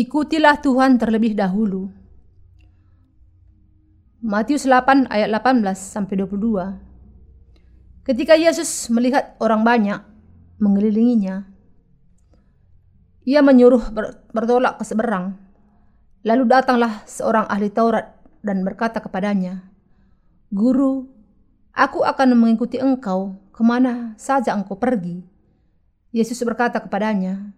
Ikutilah 0.00 0.56
Tuhan 0.64 0.96
terlebih 0.96 1.36
dahulu. 1.36 1.92
Matius 4.24 4.64
8 4.64 5.12
ayat 5.12 5.28
18 5.28 5.60
sampai 5.76 6.24
22. 6.24 8.08
Ketika 8.08 8.32
Yesus 8.32 8.88
melihat 8.88 9.36
orang 9.44 9.60
banyak 9.60 10.00
mengelilinginya, 10.56 11.44
ia 13.28 13.44
menyuruh 13.44 13.92
bertolak 14.32 14.80
ke 14.80 14.88
seberang. 14.88 15.36
Lalu 16.24 16.48
datanglah 16.48 17.04
seorang 17.04 17.44
ahli 17.52 17.68
Taurat 17.68 18.24
dan 18.40 18.64
berkata 18.64 19.04
kepadanya, 19.04 19.68
Guru, 20.48 21.12
aku 21.76 22.08
akan 22.08 22.40
mengikuti 22.40 22.80
engkau 22.80 23.36
ke 23.52 23.60
mana 23.60 24.16
saja 24.16 24.56
engkau 24.56 24.80
pergi. 24.80 25.20
Yesus 26.08 26.40
berkata 26.40 26.80
kepadanya, 26.80 27.52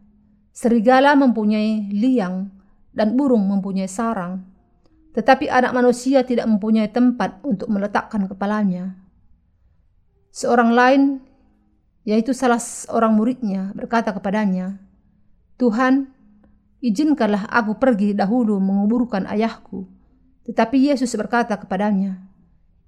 Serigala 0.52 1.16
mempunyai 1.16 1.88
liang 1.88 2.52
dan 2.92 3.16
burung 3.16 3.48
mempunyai 3.48 3.88
sarang, 3.88 4.44
tetapi 5.16 5.48
anak 5.48 5.72
manusia 5.72 6.20
tidak 6.28 6.44
mempunyai 6.44 6.92
tempat 6.92 7.40
untuk 7.40 7.72
meletakkan 7.72 8.28
kepalanya. 8.28 9.00
Seorang 10.28 10.76
lain, 10.76 11.02
yaitu 12.04 12.36
salah 12.36 12.60
seorang 12.60 13.16
muridnya, 13.16 13.72
berkata 13.72 14.12
kepadanya, 14.12 14.76
"Tuhan, 15.56 16.12
izinkanlah 16.84 17.48
aku 17.48 17.80
pergi 17.80 18.12
dahulu 18.12 18.60
menguburkan 18.60 19.24
ayahku." 19.28 19.88
Tetapi 20.44 20.92
Yesus 20.92 21.16
berkata 21.16 21.56
kepadanya, 21.56 22.28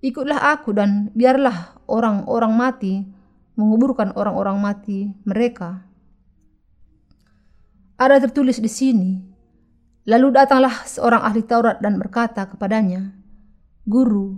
"Ikutlah 0.05 0.53
aku 0.53 0.77
dan 0.77 1.09
biarlah 1.17 1.81
orang-orang 1.89 2.53
mati 2.53 3.09
menguburkan 3.56 4.12
orang-orang 4.12 4.61
mati 4.61 5.17
mereka." 5.25 5.94
Ada 7.95 8.27
tertulis 8.27 8.59
di 8.59 8.67
sini. 8.67 9.23
Lalu 10.11 10.34
datanglah 10.34 10.83
seorang 10.83 11.23
ahli 11.23 11.47
Taurat 11.47 11.78
dan 11.78 11.95
berkata 11.95 12.42
kepadanya, 12.50 13.14
Guru, 13.87 14.34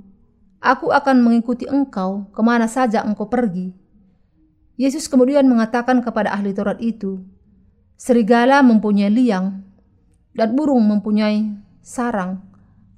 aku 0.60 0.92
akan 0.92 1.24
mengikuti 1.24 1.64
engkau 1.64 2.28
ke 2.36 2.40
mana 2.44 2.68
saja 2.68 3.00
engkau 3.00 3.32
pergi. 3.32 3.72
Yesus 4.76 5.08
kemudian 5.08 5.48
mengatakan 5.48 6.04
kepada 6.04 6.36
ahli 6.36 6.52
Taurat 6.52 6.76
itu, 6.84 7.24
Serigala 7.96 8.60
mempunyai 8.60 9.08
liang 9.08 9.64
dan 10.36 10.52
burung 10.52 10.84
mempunyai 10.84 11.48
sarang, 11.80 12.44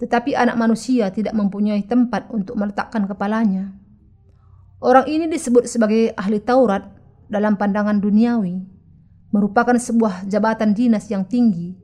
tetapi 0.02 0.34
anak 0.34 0.58
manusia 0.58 1.06
tidak 1.14 1.38
mempunyai 1.38 1.86
tempat 1.86 2.26
untuk 2.34 2.58
meletakkan 2.58 3.06
kepalanya. 3.06 3.78
Orang 4.82 5.06
ini 5.06 5.30
disebut 5.30 5.70
sebagai 5.70 6.18
ahli 6.18 6.42
Taurat 6.42 6.82
dalam 7.30 7.54
pandangan 7.54 8.02
duniawi 8.02 8.77
merupakan 9.28 9.76
sebuah 9.76 10.24
jabatan 10.24 10.72
dinas 10.72 11.08
yang 11.12 11.24
tinggi. 11.24 11.76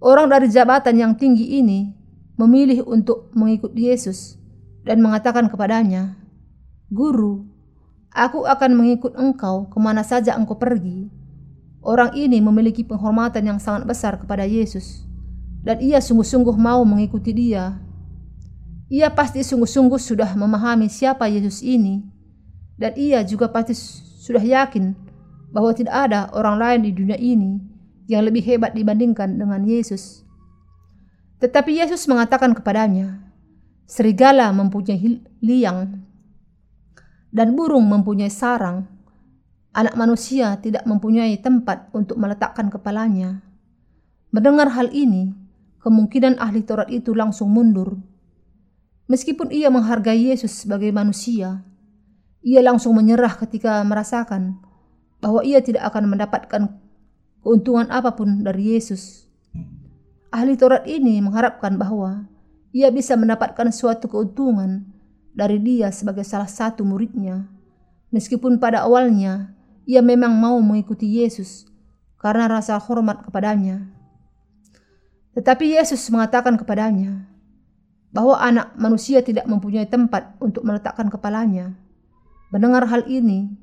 Orang 0.00 0.30
dari 0.32 0.48
jabatan 0.48 0.96
yang 0.96 1.12
tinggi 1.18 1.60
ini 1.60 1.92
memilih 2.40 2.88
untuk 2.88 3.28
mengikut 3.36 3.76
Yesus 3.76 4.40
dan 4.86 5.04
mengatakan 5.04 5.50
kepadanya, 5.50 6.16
Guru, 6.88 7.44
aku 8.14 8.48
akan 8.48 8.80
mengikut 8.80 9.12
engkau 9.18 9.68
ke 9.68 9.78
mana 9.78 10.00
saja 10.00 10.34
engkau 10.38 10.56
pergi. 10.56 11.12
Orang 11.80 12.16
ini 12.16 12.40
memiliki 12.40 12.84
penghormatan 12.84 13.44
yang 13.44 13.58
sangat 13.60 13.88
besar 13.88 14.20
kepada 14.20 14.44
Yesus 14.44 15.04
dan 15.60 15.80
ia 15.80 16.00
sungguh-sungguh 16.00 16.56
mau 16.56 16.84
mengikuti 16.84 17.32
dia. 17.32 17.76
Ia 18.90 19.08
pasti 19.12 19.44
sungguh-sungguh 19.44 20.00
sudah 20.00 20.34
memahami 20.34 20.90
siapa 20.90 21.28
Yesus 21.30 21.62
ini 21.62 22.04
dan 22.80 22.96
ia 22.96 23.22
juga 23.22 23.48
pasti 23.48 23.76
sudah 24.20 24.42
yakin 24.42 25.09
bahwa 25.50 25.74
tidak 25.74 25.94
ada 25.94 26.30
orang 26.34 26.56
lain 26.58 26.80
di 26.86 26.90
dunia 26.94 27.18
ini 27.18 27.58
yang 28.10 28.26
lebih 28.26 28.42
hebat 28.42 28.74
dibandingkan 28.74 29.38
dengan 29.38 29.62
Yesus. 29.62 30.26
Tetapi 31.38 31.78
Yesus 31.78 32.06
mengatakan 32.10 32.54
kepadanya, 32.54 33.22
serigala 33.86 34.50
mempunyai 34.54 35.22
liang 35.42 36.02
dan 37.30 37.54
burung 37.54 37.86
mempunyai 37.86 38.30
sarang. 38.30 38.86
Anak 39.70 39.94
manusia 39.94 40.58
tidak 40.58 40.82
mempunyai 40.82 41.38
tempat 41.38 41.94
untuk 41.94 42.18
meletakkan 42.18 42.66
kepalanya. 42.66 43.38
Mendengar 44.34 44.74
hal 44.74 44.90
ini, 44.90 45.30
kemungkinan 45.78 46.42
ahli 46.42 46.66
Taurat 46.66 46.90
itu 46.90 47.14
langsung 47.14 47.54
mundur. 47.54 48.02
Meskipun 49.06 49.54
ia 49.54 49.70
menghargai 49.70 50.34
Yesus 50.34 50.66
sebagai 50.66 50.90
manusia, 50.90 51.62
ia 52.42 52.60
langsung 52.62 52.98
menyerah 52.98 53.38
ketika 53.38 53.78
merasakan 53.86 54.58
bahwa 55.20 55.44
ia 55.44 55.60
tidak 55.60 55.84
akan 55.92 56.16
mendapatkan 56.16 56.62
keuntungan 57.44 57.88
apa 57.92 58.16
pun 58.16 58.44
dari 58.44 58.76
Yesus. 58.76 59.28
Ahli 60.32 60.56
Taurat 60.56 60.86
ini 60.88 61.20
mengharapkan 61.20 61.76
bahwa 61.76 62.28
ia 62.70 62.88
bisa 62.88 63.18
mendapatkan 63.18 63.68
suatu 63.74 64.06
keuntungan 64.06 64.86
dari 65.34 65.58
dia 65.60 65.90
sebagai 65.90 66.22
salah 66.24 66.48
satu 66.48 66.82
muridnya. 66.82 67.46
Meskipun 68.10 68.58
pada 68.58 68.82
awalnya 68.86 69.54
ia 69.86 70.02
memang 70.02 70.34
mau 70.34 70.58
mengikuti 70.58 71.22
Yesus 71.22 71.66
karena 72.18 72.46
rasa 72.46 72.78
hormat 72.78 73.22
kepadanya. 73.26 73.90
Tetapi 75.34 75.78
Yesus 75.78 76.02
mengatakan 76.10 76.58
kepadanya 76.58 77.30
bahwa 78.10 78.38
anak 78.38 78.74
manusia 78.74 79.22
tidak 79.22 79.46
mempunyai 79.46 79.86
tempat 79.86 80.34
untuk 80.42 80.66
meletakkan 80.66 81.06
kepalanya. 81.06 81.78
Mendengar 82.50 82.90
hal 82.90 83.06
ini, 83.06 83.54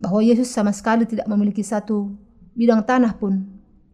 bahwa 0.00 0.24
Yesus 0.24 0.48
sama 0.48 0.72
sekali 0.72 1.04
tidak 1.04 1.28
memiliki 1.28 1.60
satu 1.60 2.08
bidang 2.56 2.82
tanah 2.82 3.14
pun 3.20 3.44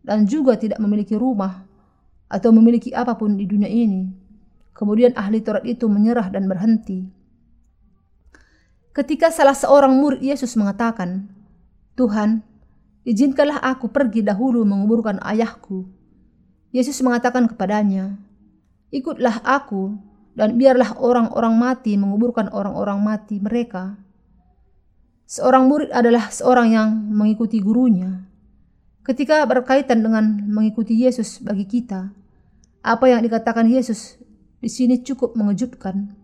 dan 0.07 0.23
juga 0.23 0.55
tidak 0.55 0.79
memiliki 0.79 1.19
rumah 1.19 1.67
atau 2.31 2.55
memiliki 2.55 2.95
apa 2.95 3.19
pun 3.19 3.35
di 3.35 3.43
dunia 3.43 3.67
ini. 3.67 4.07
Kemudian 4.71 5.13
ahli 5.19 5.43
Taurat 5.43 5.67
itu 5.67 5.91
menyerah 5.91 6.31
dan 6.31 6.47
berhenti. 6.47 7.11
Ketika 8.95 9.29
salah 9.35 9.53
seorang 9.53 9.93
murid 9.99 10.23
Yesus 10.23 10.57
mengatakan, 10.57 11.29
"Tuhan, 11.99 12.41
izinkanlah 13.03 13.61
aku 13.61 13.91
pergi 13.91 14.23
dahulu 14.23 14.63
menguburkan 14.65 15.21
ayahku." 15.21 15.85
Yesus 16.73 17.01
mengatakan 17.03 17.49
kepadanya, 17.51 18.17
"Ikutlah 18.93 19.43
aku 19.45 19.97
dan 20.37 20.57
biarlah 20.61 20.97
orang-orang 20.97 21.57
mati 21.57 21.97
menguburkan 21.97 22.53
orang-orang 22.53 23.01
mati 23.01 23.41
mereka." 23.41 24.06
Seorang 25.27 25.67
murid 25.67 25.91
adalah 25.91 26.31
seorang 26.31 26.71
yang 26.71 26.89
mengikuti 27.11 27.59
gurunya. 27.59 28.23
Ketika 29.03 29.43
berkaitan 29.43 30.07
dengan 30.07 30.47
mengikuti 30.47 30.95
Yesus 30.95 31.43
bagi 31.43 31.67
kita, 31.67 32.15
apa 32.87 33.05
yang 33.11 33.27
dikatakan 33.27 33.67
Yesus 33.67 34.23
di 34.63 34.71
sini 34.71 35.03
cukup 35.03 35.35
mengejutkan. 35.35 36.15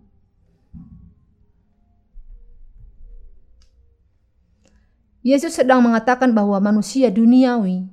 Yesus 5.27 5.59
sedang 5.59 5.83
mengatakan 5.83 6.31
bahwa 6.31 6.63
manusia 6.63 7.11
duniawi 7.11 7.87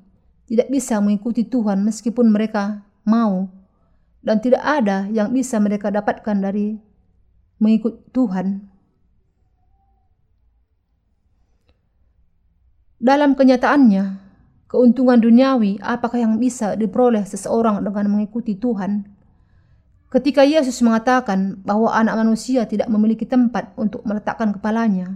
tidak 0.46 0.70
bisa 0.70 1.02
mengikuti 1.02 1.42
Tuhan 1.42 1.86
meskipun 1.86 2.30
mereka 2.30 2.86
mau, 3.02 3.50
dan 4.22 4.38
tidak 4.38 4.62
ada 4.62 5.10
yang 5.10 5.34
bisa 5.34 5.58
mereka 5.58 5.90
dapatkan 5.90 6.38
dari 6.38 6.78
mengikut 7.58 8.14
Tuhan. 8.14 8.69
Dalam 13.00 13.32
kenyataannya, 13.32 14.20
keuntungan 14.68 15.24
duniawi 15.24 15.80
apakah 15.80 16.20
yang 16.20 16.36
bisa 16.36 16.76
diperoleh 16.76 17.24
seseorang 17.24 17.80
dengan 17.80 18.12
mengikuti 18.12 18.60
Tuhan? 18.60 19.08
Ketika 20.12 20.44
Yesus 20.44 20.84
mengatakan 20.84 21.64
bahwa 21.64 21.96
anak 21.96 22.20
manusia 22.20 22.68
tidak 22.68 22.92
memiliki 22.92 23.24
tempat 23.24 23.72
untuk 23.80 24.04
meletakkan 24.04 24.52
kepalanya, 24.52 25.16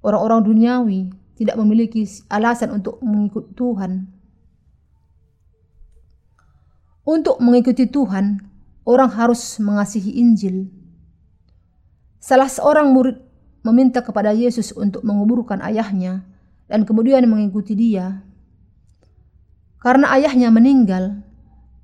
orang-orang 0.00 0.40
duniawi 0.40 1.12
tidak 1.36 1.60
memiliki 1.60 2.08
alasan 2.32 2.72
untuk 2.72 2.96
mengikuti 3.04 3.52
Tuhan. 3.52 4.08
Untuk 7.04 7.44
mengikuti 7.44 7.84
Tuhan, 7.84 8.40
orang 8.88 9.12
harus 9.12 9.60
mengasihi 9.60 10.16
Injil. 10.16 10.72
Salah 12.24 12.48
seorang 12.48 12.88
murid 12.88 13.20
meminta 13.60 14.00
kepada 14.00 14.32
Yesus 14.32 14.72
untuk 14.72 15.04
menguburkan 15.04 15.60
ayahnya 15.60 16.24
dan 16.74 16.82
kemudian 16.82 17.22
mengikuti 17.30 17.78
dia. 17.78 18.26
Karena 19.78 20.10
ayahnya 20.18 20.50
meninggal, 20.50 21.22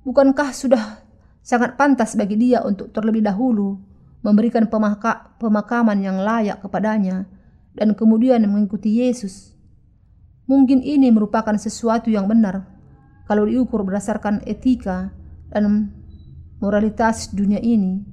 bukankah 0.03 0.51
sudah 0.51 0.99
sangat 1.39 1.79
pantas 1.79 2.19
bagi 2.19 2.35
dia 2.35 2.59
untuk 2.59 2.91
terlebih 2.91 3.23
dahulu 3.23 3.79
memberikan 4.19 4.67
pemaka 4.67 5.31
pemakaman 5.39 6.03
yang 6.03 6.19
layak 6.19 6.59
kepadanya 6.59 7.23
dan 7.71 7.95
kemudian 7.95 8.43
mengikuti 8.51 8.99
Yesus? 8.99 9.55
Mungkin 10.51 10.83
ini 10.83 11.07
merupakan 11.07 11.55
sesuatu 11.55 12.11
yang 12.11 12.27
benar 12.27 12.67
kalau 13.31 13.47
diukur 13.47 13.87
berdasarkan 13.87 14.43
etika 14.43 15.15
dan 15.55 15.87
moralitas 16.59 17.31
dunia 17.31 17.63
ini. 17.63 18.03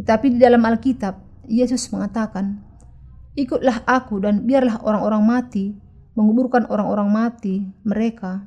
Tetapi 0.00 0.32
di 0.32 0.38
dalam 0.40 0.64
Alkitab, 0.64 1.44
Yesus 1.44 1.92
mengatakan, 1.92 2.64
Ikutlah 3.36 3.84
aku 3.84 4.24
dan 4.24 4.48
biarlah 4.48 4.80
orang-orang 4.80 5.24
mati 5.28 5.91
menguburkan 6.12 6.68
orang-orang 6.68 7.08
mati 7.08 7.64
mereka. 7.82 8.44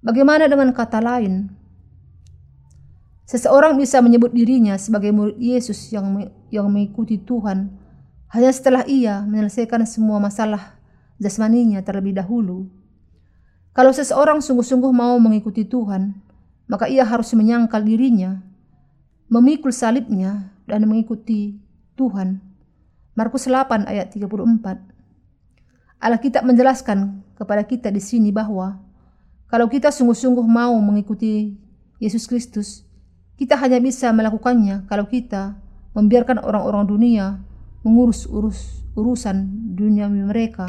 Bagaimana 0.00 0.48
dengan 0.48 0.72
kata 0.72 1.00
lain? 1.00 1.52
Seseorang 3.30 3.78
bisa 3.78 4.02
menyebut 4.02 4.34
dirinya 4.34 4.74
sebagai 4.74 5.14
murid 5.14 5.38
Yesus 5.38 5.92
yang 5.94 6.32
yang 6.50 6.66
mengikuti 6.66 7.14
Tuhan 7.14 7.70
hanya 8.34 8.50
setelah 8.50 8.82
ia 8.90 9.22
menyelesaikan 9.22 9.86
semua 9.86 10.18
masalah 10.18 10.74
jasmaninya 11.22 11.78
terlebih 11.86 12.18
dahulu. 12.18 12.66
Kalau 13.70 13.94
seseorang 13.94 14.42
sungguh-sungguh 14.42 14.90
mau 14.90 15.14
mengikuti 15.22 15.62
Tuhan, 15.62 16.18
maka 16.66 16.90
ia 16.90 17.06
harus 17.06 17.30
menyangkal 17.38 17.86
dirinya, 17.86 18.42
memikul 19.30 19.70
salibnya, 19.70 20.50
dan 20.66 20.90
mengikuti 20.90 21.54
Tuhan. 21.94 22.42
Markus 23.14 23.46
8 23.46 23.86
ayat 23.86 24.10
34 24.10 24.89
Alkitab 26.00 26.48
menjelaskan 26.48 27.20
kepada 27.36 27.60
kita 27.68 27.92
di 27.92 28.00
sini 28.00 28.32
bahwa 28.32 28.80
kalau 29.52 29.68
kita 29.68 29.92
sungguh-sungguh 29.92 30.46
mau 30.48 30.72
mengikuti 30.80 31.52
Yesus 32.00 32.24
Kristus, 32.24 32.88
kita 33.36 33.60
hanya 33.60 33.76
bisa 33.84 34.08
melakukannya 34.08 34.88
kalau 34.88 35.04
kita 35.04 35.60
membiarkan 35.92 36.40
orang-orang 36.40 36.88
dunia 36.88 37.26
mengurus 37.84 38.24
urus 38.24 38.80
urusan 38.96 39.44
dunia 39.76 40.08
mereka. 40.08 40.68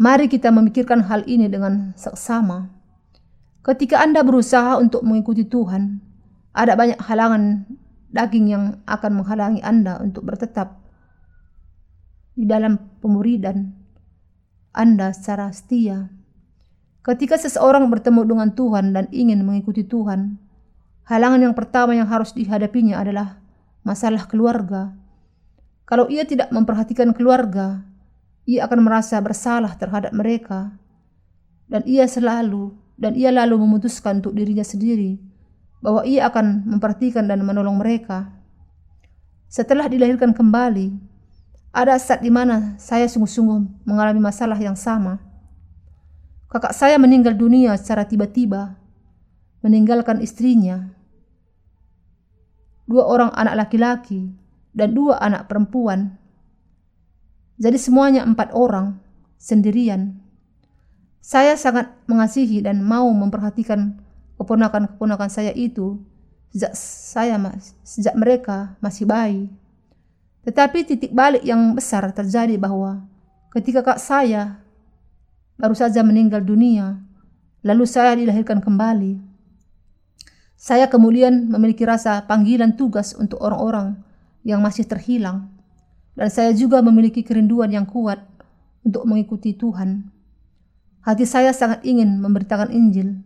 Mari 0.00 0.26
kita 0.26 0.48
memikirkan 0.50 1.04
hal 1.06 1.28
ini 1.28 1.46
dengan 1.46 1.94
seksama. 1.94 2.72
Ketika 3.62 4.02
Anda 4.02 4.26
berusaha 4.26 4.80
untuk 4.80 5.06
mengikuti 5.06 5.46
Tuhan, 5.46 6.02
ada 6.50 6.74
banyak 6.74 6.98
halangan 6.98 7.68
daging 8.12 8.46
yang 8.52 8.64
akan 8.84 9.24
menghalangi 9.24 9.64
Anda 9.64 9.98
untuk 9.98 10.28
bertetap 10.28 10.78
di 12.36 12.44
dalam 12.44 12.76
pemuridan 13.00 13.72
Anda 14.72 15.12
secara 15.16 15.48
setia. 15.52 16.12
Ketika 17.02 17.34
seseorang 17.34 17.90
bertemu 17.90 18.22
dengan 18.22 18.48
Tuhan 18.54 18.94
dan 18.94 19.10
ingin 19.10 19.42
mengikuti 19.42 19.82
Tuhan, 19.82 20.38
halangan 21.08 21.50
yang 21.50 21.56
pertama 21.56 21.98
yang 21.98 22.06
harus 22.06 22.30
dihadapinya 22.30 23.02
adalah 23.02 23.42
masalah 23.82 24.28
keluarga. 24.30 24.94
Kalau 25.82 26.06
ia 26.06 26.22
tidak 26.22 26.54
memperhatikan 26.54 27.10
keluarga, 27.10 27.82
ia 28.46 28.70
akan 28.70 28.86
merasa 28.86 29.18
bersalah 29.18 29.74
terhadap 29.74 30.14
mereka, 30.14 30.78
dan 31.66 31.82
ia 31.90 32.06
selalu 32.06 32.70
dan 32.94 33.18
ia 33.18 33.34
lalu 33.34 33.58
memutuskan 33.66 34.22
untuk 34.22 34.38
dirinya 34.38 34.62
sendiri 34.62 35.31
bahwa 35.82 36.06
ia 36.06 36.30
akan 36.30 36.64
memperhatikan 36.64 37.26
dan 37.26 37.42
menolong 37.42 37.76
mereka. 37.76 38.30
Setelah 39.50 39.90
dilahirkan 39.90 40.32
kembali, 40.32 40.94
ada 41.74 41.98
saat 41.98 42.22
di 42.22 42.30
mana 42.30 42.78
saya 42.78 43.04
sungguh-sungguh 43.10 43.84
mengalami 43.84 44.22
masalah 44.22 44.56
yang 44.56 44.78
sama. 44.78 45.18
Kakak 46.48 46.72
saya 46.72 46.96
meninggal 46.96 47.34
dunia 47.34 47.74
secara 47.76 48.06
tiba-tiba, 48.06 48.78
meninggalkan 49.60 50.22
istrinya, 50.22 50.94
dua 52.86 53.08
orang 53.08 53.32
anak 53.34 53.66
laki-laki, 53.66 54.30
dan 54.76 54.92
dua 54.92 55.18
anak 55.20 55.48
perempuan. 55.48 56.16
Jadi 57.56 57.78
semuanya 57.80 58.24
empat 58.24 58.52
orang, 58.52 59.00
sendirian. 59.40 60.20
Saya 61.22 61.54
sangat 61.56 61.88
mengasihi 62.04 62.60
dan 62.60 62.82
mau 62.82 63.08
memperhatikan 63.14 64.02
keponakan-keponakan 64.42 65.30
saya 65.30 65.54
itu 65.54 66.02
sejak 66.50 66.74
saya 66.74 67.38
sejak 67.86 68.12
mereka 68.18 68.74
masih 68.82 69.06
bayi. 69.06 69.46
Tetapi 70.42 70.82
titik 70.82 71.14
balik 71.14 71.46
yang 71.46 71.78
besar 71.78 72.10
terjadi 72.10 72.58
bahwa 72.58 73.06
ketika 73.54 73.86
kak 73.86 74.02
saya 74.02 74.58
baru 75.54 75.78
saja 75.78 76.02
meninggal 76.02 76.42
dunia, 76.42 76.98
lalu 77.62 77.86
saya 77.86 78.18
dilahirkan 78.18 78.58
kembali. 78.58 79.22
Saya 80.58 80.90
kemudian 80.90 81.50
memiliki 81.50 81.86
rasa 81.86 82.22
panggilan 82.26 82.74
tugas 82.74 83.14
untuk 83.14 83.38
orang-orang 83.38 83.98
yang 84.42 84.58
masih 84.58 84.82
terhilang, 84.86 85.50
dan 86.18 86.30
saya 86.30 86.50
juga 86.50 86.82
memiliki 86.82 87.22
kerinduan 87.22 87.70
yang 87.70 87.86
kuat 87.86 88.18
untuk 88.82 89.06
mengikuti 89.06 89.54
Tuhan. 89.54 90.10
Hati 91.02 91.26
saya 91.26 91.50
sangat 91.50 91.82
ingin 91.82 92.18
memberitakan 92.22 92.70
Injil, 92.70 93.22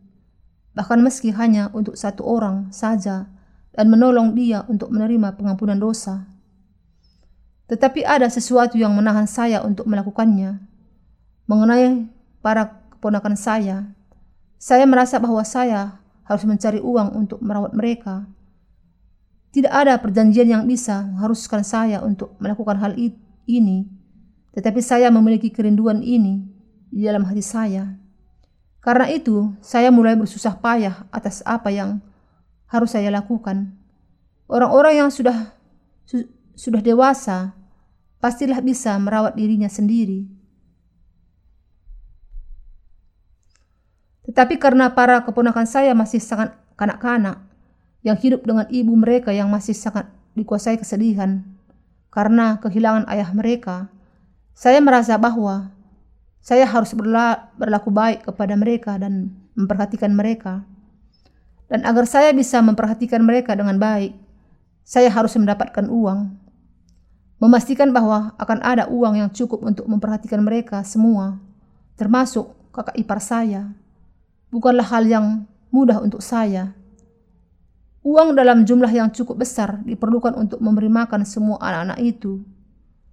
bahkan 0.76 1.00
meski 1.00 1.32
hanya 1.32 1.72
untuk 1.72 1.96
satu 1.96 2.20
orang 2.20 2.68
saja, 2.68 3.32
dan 3.72 3.88
menolong 3.88 4.36
dia 4.36 4.68
untuk 4.68 4.92
menerima 4.92 5.32
pengampunan 5.40 5.80
dosa. 5.80 6.28
Tetapi 7.72 8.04
ada 8.04 8.28
sesuatu 8.28 8.76
yang 8.76 8.92
menahan 8.92 9.24
saya 9.24 9.64
untuk 9.64 9.88
melakukannya. 9.88 10.60
Mengenai 11.48 12.06
para 12.44 12.84
keponakan 12.92 13.34
saya. 13.34 13.90
Saya 14.60 14.84
merasa 14.84 15.16
bahwa 15.18 15.42
saya 15.42 15.98
harus 16.28 16.44
mencari 16.46 16.78
uang 16.78 17.16
untuk 17.16 17.38
merawat 17.42 17.74
mereka. 17.74 18.28
Tidak 19.50 19.72
ada 19.72 19.96
perjanjian 19.96 20.46
yang 20.46 20.64
bisa 20.68 21.08
mengharuskan 21.08 21.64
saya 21.64 22.04
untuk 22.04 22.36
melakukan 22.36 22.76
hal 22.76 22.92
ini, 23.48 23.88
tetapi 24.52 24.84
saya 24.84 25.08
memiliki 25.08 25.48
kerinduan 25.48 26.04
ini 26.04 26.44
di 26.92 27.08
dalam 27.08 27.24
hati 27.24 27.40
saya. 27.40 28.05
Karena 28.86 29.10
itu, 29.10 29.50
saya 29.58 29.90
mulai 29.90 30.14
bersusah 30.14 30.62
payah 30.62 31.10
atas 31.10 31.42
apa 31.42 31.74
yang 31.74 31.98
harus 32.70 32.94
saya 32.94 33.10
lakukan. 33.10 33.74
Orang-orang 34.46 35.02
yang 35.02 35.10
sudah 35.10 35.50
su 36.06 36.22
sudah 36.54 36.78
dewasa 36.78 37.50
pastilah 38.22 38.62
bisa 38.62 38.94
merawat 39.02 39.34
dirinya 39.34 39.66
sendiri. 39.66 40.30
Tetapi 44.30 44.54
karena 44.62 44.94
para 44.94 45.18
keponakan 45.26 45.66
saya 45.66 45.90
masih 45.90 46.22
sangat 46.22 46.54
kanak-kanak, 46.78 47.42
yang 48.06 48.14
hidup 48.14 48.46
dengan 48.46 48.70
ibu 48.70 48.94
mereka 48.94 49.34
yang 49.34 49.50
masih 49.50 49.74
sangat 49.74 50.06
dikuasai 50.38 50.78
kesedihan 50.78 51.42
karena 52.14 52.62
kehilangan 52.62 53.10
ayah 53.10 53.34
mereka, 53.34 53.90
saya 54.54 54.78
merasa 54.78 55.18
bahwa 55.18 55.74
saya 56.46 56.62
harus 56.62 56.94
berlaku 57.58 57.90
baik 57.90 58.22
kepada 58.30 58.54
mereka 58.54 58.94
dan 59.02 59.34
memperhatikan 59.58 60.14
mereka. 60.14 60.62
Dan 61.66 61.82
agar 61.82 62.06
saya 62.06 62.30
bisa 62.30 62.62
memperhatikan 62.62 63.18
mereka 63.26 63.58
dengan 63.58 63.82
baik, 63.82 64.14
saya 64.86 65.10
harus 65.10 65.34
mendapatkan 65.34 65.90
uang. 65.90 66.38
Memastikan 67.42 67.90
bahwa 67.90 68.38
akan 68.38 68.62
ada 68.62 68.86
uang 68.86 69.18
yang 69.18 69.30
cukup 69.34 69.66
untuk 69.66 69.90
memperhatikan 69.90 70.38
mereka 70.38 70.86
semua, 70.86 71.42
termasuk 71.98 72.54
kakak 72.70 72.94
ipar 72.94 73.18
saya 73.18 73.74
bukanlah 74.54 74.86
hal 74.86 75.02
yang 75.02 75.26
mudah 75.74 75.98
untuk 75.98 76.22
saya. 76.22 76.72
Uang 78.06 78.38
dalam 78.38 78.62
jumlah 78.62 78.88
yang 78.94 79.10
cukup 79.10 79.42
besar 79.42 79.82
diperlukan 79.82 80.38
untuk 80.38 80.62
memberi 80.62 80.86
makan 80.86 81.26
semua 81.26 81.58
anak-anak 81.58 81.98
itu, 82.06 82.38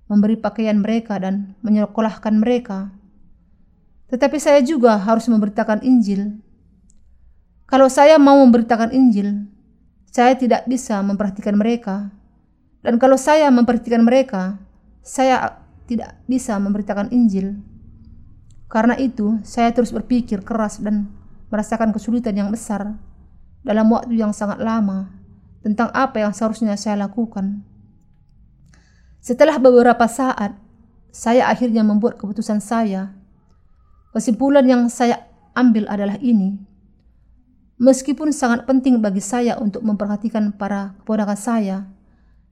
memberi 0.06 0.38
pakaian 0.38 0.78
mereka 0.78 1.18
dan 1.18 1.58
menyekolahkan 1.66 2.38
mereka. 2.38 2.94
Tetapi 4.14 4.38
saya 4.38 4.62
juga 4.62 4.94
harus 4.94 5.26
memberitakan 5.26 5.82
Injil. 5.82 6.38
Kalau 7.66 7.90
saya 7.90 8.22
mau 8.22 8.38
memberitakan 8.46 8.94
Injil, 8.94 9.50
saya 10.14 10.38
tidak 10.38 10.70
bisa 10.70 11.02
memperhatikan 11.02 11.58
mereka. 11.58 12.14
Dan 12.86 13.02
kalau 13.02 13.18
saya 13.18 13.50
memperhatikan 13.50 14.06
mereka, 14.06 14.62
saya 15.02 15.58
tidak 15.90 16.14
bisa 16.30 16.54
memberitakan 16.62 17.10
Injil. 17.10 17.58
Karena 18.70 18.94
itu, 19.02 19.42
saya 19.42 19.74
terus 19.74 19.90
berpikir 19.90 20.46
keras 20.46 20.78
dan 20.78 21.10
merasakan 21.50 21.90
kesulitan 21.90 22.38
yang 22.38 22.54
besar 22.54 22.94
dalam 23.66 23.90
waktu 23.90 24.14
yang 24.14 24.30
sangat 24.30 24.62
lama 24.62 25.10
tentang 25.66 25.90
apa 25.90 26.22
yang 26.22 26.38
seharusnya 26.38 26.78
saya 26.78 27.02
lakukan. 27.02 27.66
Setelah 29.26 29.58
beberapa 29.58 30.06
saat, 30.06 30.54
saya 31.10 31.50
akhirnya 31.50 31.82
membuat 31.82 32.22
keputusan 32.22 32.62
saya. 32.62 33.23
Kesimpulan 34.14 34.62
yang 34.70 34.94
saya 34.94 35.26
ambil 35.58 35.90
adalah 35.90 36.22
ini. 36.22 36.62
Meskipun 37.82 38.30
sangat 38.30 38.70
penting 38.70 39.02
bagi 39.02 39.18
saya 39.18 39.58
untuk 39.58 39.82
memperhatikan 39.82 40.54
para 40.54 40.94
keponakan 41.02 41.34
saya, 41.34 41.78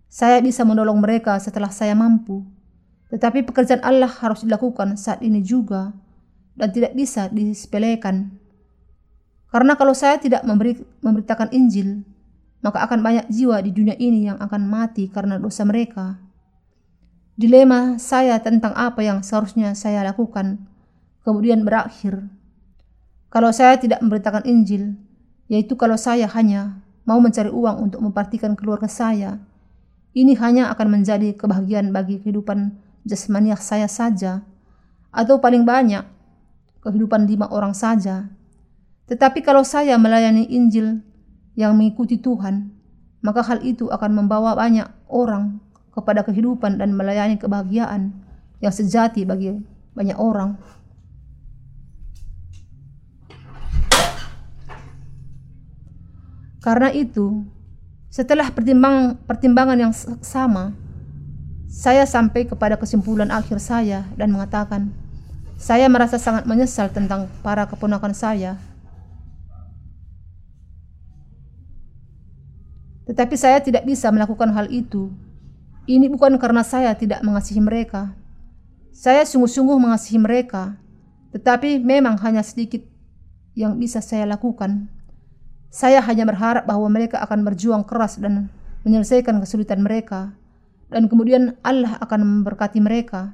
saya 0.10 0.41
bisa 0.41 0.65
menolong 0.65 0.98
mereka 0.98 1.38
setelah 1.38 1.70
saya 1.70 1.94
mampu. 1.94 2.41
Tetapi 3.13 3.46
pekerjaan 3.46 3.86
Allah 3.86 4.10
harus 4.10 4.41
dilakukan 4.41 4.98
saat 4.98 5.22
ini 5.22 5.46
juga 5.46 5.94
dan 6.58 6.74
tidak 6.74 6.98
bisa 6.98 7.30
disepelekan. 7.30 8.34
Karena 9.53 9.77
kalau 9.77 9.94
saya 9.94 10.18
tidak 10.18 10.41
memberi, 10.41 10.82
memberitakan 11.06 11.53
Injil, 11.53 12.01
maka 12.65 12.82
akan 12.89 13.06
banyak 13.06 13.30
jiwa 13.30 13.62
di 13.62 13.70
dunia 13.70 13.94
ini 14.01 14.34
yang 14.34 14.41
akan 14.41 14.65
mati 14.65 15.13
karena 15.13 15.38
dosa 15.38 15.62
mereka. 15.62 16.18
Dilema 17.38 18.01
saya 18.01 18.41
tentang 18.41 18.74
apa 18.74 19.06
yang 19.06 19.22
seharusnya 19.22 19.77
saya 19.77 20.01
lakukan 20.01 20.70
kemudian 21.25 21.65
berakhir. 21.65 22.25
Kalau 23.31 23.49
saya 23.55 23.79
tidak 23.79 24.03
memberitakan 24.03 24.43
Injil, 24.43 24.99
yaitu 25.47 25.79
kalau 25.79 25.95
saya 25.95 26.27
hanya 26.35 26.83
mau 27.07 27.19
mencari 27.23 27.47
uang 27.47 27.91
untuk 27.91 27.99
memperhatikan 28.03 28.59
keluarga 28.59 28.91
saya, 28.91 29.39
ini 30.11 30.35
hanya 30.35 30.67
akan 30.75 30.99
menjadi 30.99 31.31
kebahagiaan 31.39 31.95
bagi 31.95 32.19
kehidupan 32.19 32.75
jasmaniah 33.07 33.59
saya 33.59 33.87
saja, 33.87 34.43
atau 35.11 35.39
paling 35.39 35.63
banyak 35.63 36.03
kehidupan 36.83 37.23
lima 37.29 37.47
orang 37.47 37.71
saja. 37.71 38.27
Tetapi 39.07 39.43
kalau 39.43 39.63
saya 39.63 39.95
melayani 39.95 40.47
Injil 40.51 40.99
yang 41.55 41.75
mengikuti 41.75 42.19
Tuhan, 42.19 42.71
maka 43.23 43.43
hal 43.45 43.63
itu 43.63 43.87
akan 43.91 44.23
membawa 44.23 44.55
banyak 44.55 44.87
orang 45.07 45.59
kepada 45.91 46.23
kehidupan 46.23 46.79
dan 46.79 46.95
melayani 46.95 47.35
kebahagiaan 47.35 48.15
yang 48.63 48.73
sejati 48.73 49.27
bagi 49.27 49.55
banyak 49.93 50.15
orang. 50.15 50.55
Karena 56.62 56.94
itu, 56.94 57.41
setelah 58.13 58.53
pertimbang, 58.53 59.18
pertimbangan 59.25 59.77
yang 59.82 59.94
sama, 60.22 60.77
saya 61.65 62.06
sampai 62.06 62.46
kepada 62.46 62.77
kesimpulan 62.77 63.34
akhir 63.34 63.58
saya 63.58 64.06
dan 64.13 64.30
mengatakan, 64.30 64.94
saya 65.58 65.89
merasa 65.89 66.22
sangat 66.22 66.46
menyesal 66.46 66.94
tentang 66.94 67.25
para 67.41 67.65
keponakan 67.65 68.13
saya. 68.13 68.62
Tetapi 73.10 73.36
saya 73.36 73.58
tidak 73.58 73.82
bisa 73.82 74.13
melakukan 74.13 74.53
hal 74.53 74.70
itu. 74.70 75.10
Ini 75.89 76.13
bukan 76.13 76.38
karena 76.38 76.62
saya 76.62 76.94
tidak 76.94 77.25
mengasihi 77.25 77.58
mereka. 77.58 78.13
Saya 78.94 79.25
sungguh-sungguh 79.25 79.82
mengasihi 79.82 80.22
mereka, 80.22 80.77
tetapi 81.34 81.82
memang 81.82 82.22
hanya 82.22 82.46
sedikit 82.46 82.86
yang 83.58 83.82
bisa 83.82 83.98
saya 83.98 84.30
lakukan. 84.30 85.00
Saya 85.71 86.03
hanya 86.03 86.27
berharap 86.27 86.67
bahwa 86.67 86.91
mereka 86.91 87.23
akan 87.23 87.47
berjuang 87.47 87.87
keras 87.87 88.19
dan 88.19 88.51
menyelesaikan 88.83 89.39
kesulitan 89.39 89.79
mereka, 89.79 90.35
dan 90.91 91.07
kemudian 91.07 91.55
Allah 91.63 91.95
akan 92.03 92.43
memberkati 92.43 92.83
mereka. 92.83 93.31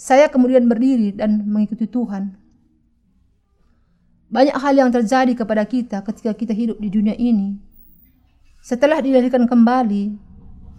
Saya 0.00 0.32
kemudian 0.32 0.64
berdiri 0.64 1.12
dan 1.12 1.44
mengikuti 1.44 1.84
Tuhan. 1.84 2.32
Banyak 4.32 4.56
hal 4.56 4.72
yang 4.72 4.88
terjadi 4.88 5.36
kepada 5.36 5.60
kita 5.68 6.00
ketika 6.00 6.32
kita 6.32 6.56
hidup 6.56 6.80
di 6.80 6.88
dunia 6.88 7.12
ini. 7.20 7.60
Setelah 8.64 9.04
dilahirkan 9.04 9.44
kembali, 9.44 10.16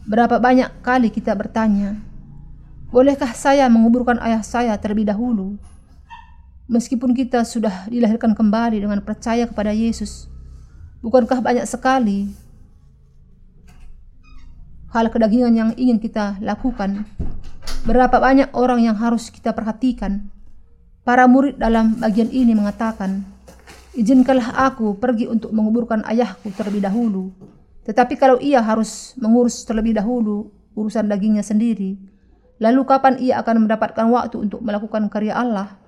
berapa 0.10 0.42
banyak 0.42 0.82
kali 0.82 1.14
kita 1.14 1.38
bertanya, 1.38 2.02
"Bolehkah 2.90 3.38
saya 3.38 3.70
menguburkan 3.70 4.18
ayah 4.26 4.42
saya 4.42 4.74
terlebih 4.82 5.06
dahulu?" 5.06 5.62
Meskipun 6.72 7.14
kita 7.14 7.46
sudah 7.46 7.86
dilahirkan 7.92 8.32
kembali 8.32 8.82
dengan 8.82 9.04
percaya 9.04 9.44
kepada 9.44 9.76
Yesus, 9.76 10.31
Bukankah 11.02 11.42
banyak 11.42 11.66
sekali 11.66 12.30
hal 14.94 15.10
kedagingan 15.10 15.50
yang 15.50 15.70
ingin 15.74 15.98
kita 15.98 16.38
lakukan? 16.46 17.10
Berapa 17.90 18.22
banyak 18.22 18.54
orang 18.54 18.86
yang 18.86 18.94
harus 18.94 19.34
kita 19.34 19.50
perhatikan? 19.50 20.30
Para 21.02 21.26
murid 21.26 21.58
dalam 21.58 21.98
bagian 21.98 22.30
ini 22.30 22.54
mengatakan, 22.54 23.26
Izinkanlah 23.98 24.54
aku 24.54 24.94
pergi 25.02 25.26
untuk 25.26 25.50
menguburkan 25.50 26.06
ayahku 26.06 26.54
terlebih 26.54 26.86
dahulu. 26.86 27.34
Tetapi 27.82 28.14
kalau 28.22 28.38
ia 28.38 28.62
harus 28.62 29.18
mengurus 29.18 29.66
terlebih 29.66 29.98
dahulu 29.98 30.54
urusan 30.78 31.10
dagingnya 31.10 31.42
sendiri, 31.42 31.98
lalu 32.62 32.86
kapan 32.86 33.18
ia 33.18 33.42
akan 33.42 33.66
mendapatkan 33.66 34.06
waktu 34.06 34.38
untuk 34.38 34.62
melakukan 34.62 35.10
karya 35.10 35.34
Allah? 35.34 35.82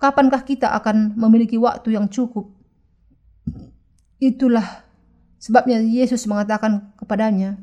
Kapankah 0.00 0.40
kita 0.40 0.72
akan 0.72 1.12
memiliki 1.20 1.60
waktu 1.60 2.00
yang 2.00 2.08
cukup 2.08 2.56
Itulah 4.16 4.84
sebabnya 5.36 5.80
Yesus 5.80 6.24
mengatakan 6.24 6.92
kepadanya, 6.96 7.60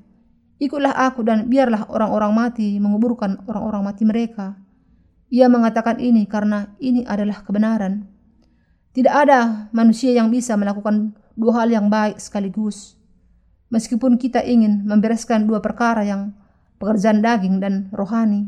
Ikutlah 0.63 0.95
aku 0.95 1.27
dan 1.27 1.51
biarlah 1.51 1.91
orang-orang 1.91 2.31
mati 2.31 2.79
menguburkan 2.79 3.41
orang-orang 3.49 3.83
mati 3.83 4.07
mereka. 4.07 4.55
Ia 5.33 5.51
mengatakan 5.51 5.99
ini 5.99 6.23
karena 6.23 6.71
ini 6.79 7.03
adalah 7.03 7.43
kebenaran. 7.43 8.07
Tidak 8.93 9.09
ada 9.09 9.67
manusia 9.73 10.13
yang 10.13 10.29
bisa 10.29 10.53
melakukan 10.53 11.17
dua 11.33 11.65
hal 11.65 11.73
yang 11.73 11.89
baik 11.89 12.21
sekaligus. 12.21 12.95
Meskipun 13.73 14.21
kita 14.21 14.45
ingin 14.45 14.85
membereskan 14.85 15.49
dua 15.49 15.57
perkara 15.57 16.05
yang 16.05 16.31
pekerjaan 16.77 17.25
daging 17.25 17.57
dan 17.57 17.89
rohani, 17.89 18.47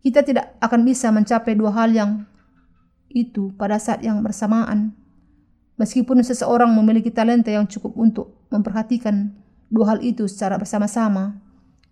kita 0.00 0.24
tidak 0.24 0.56
akan 0.64 0.80
bisa 0.88 1.12
mencapai 1.12 1.52
dua 1.52 1.76
hal 1.76 1.92
yang 1.92 2.10
itu 3.12 3.52
pada 3.54 3.76
saat 3.76 4.00
yang 4.00 4.24
bersamaan. 4.24 4.96
Meskipun 5.74 6.22
seseorang 6.22 6.70
memiliki 6.70 7.10
talenta 7.10 7.50
yang 7.50 7.66
cukup 7.66 7.98
untuk 7.98 8.46
memperhatikan 8.50 9.34
dua 9.66 9.94
hal 9.94 9.98
itu 10.06 10.30
secara 10.30 10.54
bersama-sama, 10.54 11.42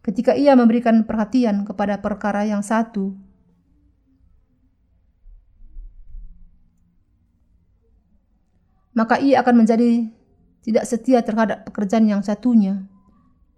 ketika 0.07 0.39
ia 0.39 0.55
memberikan 0.55 1.03
perhatian 1.03 1.67
kepada 1.67 1.99
perkara 1.99 2.47
yang 2.47 2.63
satu, 2.63 3.11
maka 8.95 9.19
ia 9.19 9.43
akan 9.43 9.67
menjadi 9.67 10.07
tidak 10.63 10.85
setia 10.87 11.19
terhadap 11.27 11.67
pekerjaan 11.67 12.07
yang 12.07 12.23
satunya. 12.23 12.87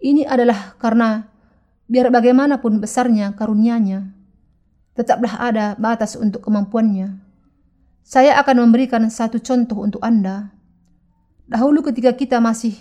Ini 0.01 0.25
adalah 0.25 0.73
karena 0.81 1.29
biar 1.85 2.09
bagaimanapun 2.09 2.81
besarnya 2.81 3.37
karunia-Nya, 3.37 4.09
tetaplah 4.97 5.37
ada 5.37 5.77
batas 5.77 6.17
untuk 6.17 6.41
kemampuannya. 6.41 7.24
Saya 8.05 8.37
akan 8.37 8.69
memberikan 8.69 9.01
satu 9.09 9.41
contoh 9.41 9.81
untuk 9.81 9.97
Anda. 10.05 10.53
Dahulu 11.49 11.81
ketika 11.81 12.13
kita 12.13 12.37
masih 12.37 12.77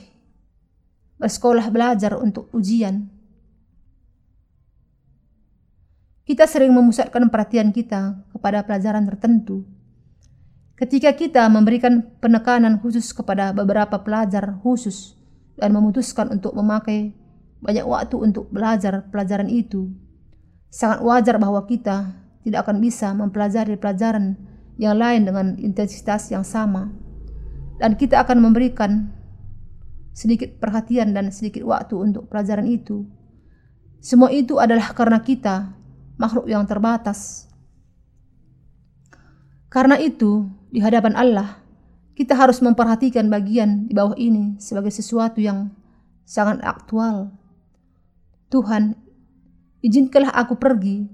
bersekolah 1.16 1.64
belajar 1.72 2.12
untuk 2.20 2.52
ujian, 2.52 3.08
kita 6.28 6.44
sering 6.44 6.76
memusatkan 6.76 7.32
perhatian 7.32 7.72
kita 7.72 8.20
kepada 8.36 8.68
pelajaran 8.68 9.08
tertentu. 9.08 9.64
Ketika 10.76 11.16
kita 11.16 11.48
memberikan 11.48 12.04
penekanan 12.20 12.76
khusus 12.84 13.08
kepada 13.16 13.56
beberapa 13.56 13.96
pelajar 14.04 14.60
khusus 14.60 15.16
dan 15.56 15.72
memutuskan 15.72 16.36
untuk 16.36 16.52
memakai 16.52 17.16
banyak 17.64 17.86
waktu 17.88 18.20
untuk 18.20 18.52
belajar 18.52 19.08
pelajaran 19.08 19.48
itu, 19.48 19.88
sangat 20.68 21.00
wajar 21.00 21.40
bahwa 21.40 21.64
kita 21.64 22.12
tidak 22.44 22.68
akan 22.68 22.76
bisa 22.76 23.08
mempelajari 23.16 23.80
pelajaran 23.80 24.52
yang 24.80 24.98
lain 24.98 25.26
dengan 25.26 25.46
intensitas 25.58 26.30
yang 26.30 26.42
sama. 26.42 26.90
Dan 27.78 27.98
kita 27.98 28.22
akan 28.22 28.38
memberikan 28.38 29.10
sedikit 30.14 30.62
perhatian 30.62 31.10
dan 31.10 31.34
sedikit 31.34 31.66
waktu 31.66 31.98
untuk 31.98 32.30
pelajaran 32.30 32.70
itu. 32.70 33.02
Semua 33.98 34.30
itu 34.30 34.62
adalah 34.62 34.94
karena 34.94 35.18
kita 35.18 35.74
makhluk 36.14 36.46
yang 36.46 36.62
terbatas. 36.64 37.50
Karena 39.66 39.98
itu, 39.98 40.46
di 40.70 40.78
hadapan 40.78 41.18
Allah, 41.18 41.58
kita 42.14 42.38
harus 42.38 42.62
memperhatikan 42.62 43.26
bagian 43.26 43.90
di 43.90 43.92
bawah 43.96 44.14
ini 44.14 44.54
sebagai 44.62 44.94
sesuatu 44.94 45.42
yang 45.42 45.74
sangat 46.22 46.62
aktual. 46.62 47.34
Tuhan, 48.54 48.94
izinkanlah 49.82 50.30
aku 50.30 50.54
pergi 50.54 51.10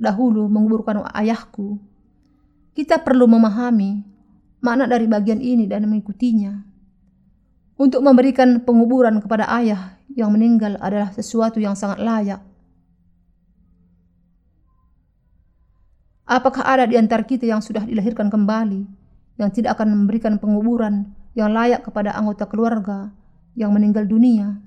dahulu 0.00 0.48
menguburkan 0.48 1.04
ayahku 1.12 1.91
kita 2.72 3.04
perlu 3.04 3.28
memahami 3.28 4.00
makna 4.64 4.88
dari 4.88 5.04
bagian 5.04 5.42
ini 5.42 5.68
dan 5.68 5.84
mengikutinya. 5.84 6.64
Untuk 7.76 8.00
memberikan 8.00 8.62
penguburan 8.62 9.18
kepada 9.18 9.48
ayah 9.58 9.98
yang 10.12 10.32
meninggal 10.32 10.78
adalah 10.78 11.10
sesuatu 11.12 11.58
yang 11.58 11.74
sangat 11.74 12.00
layak. 12.00 12.40
Apakah 16.24 16.64
ada 16.64 16.84
di 16.88 16.96
antara 16.96 17.26
kita 17.26 17.44
yang 17.44 17.60
sudah 17.60 17.84
dilahirkan 17.84 18.32
kembali, 18.32 18.88
yang 19.36 19.50
tidak 19.52 19.76
akan 19.76 19.92
memberikan 19.92 20.38
penguburan 20.38 21.12
yang 21.36 21.52
layak 21.52 21.84
kepada 21.84 22.14
anggota 22.16 22.48
keluarga 22.48 23.12
yang 23.58 23.74
meninggal 23.74 24.06
dunia? 24.08 24.62